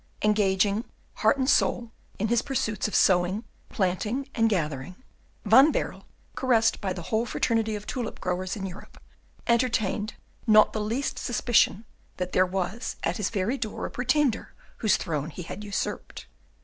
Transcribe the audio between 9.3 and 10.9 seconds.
entertained nor the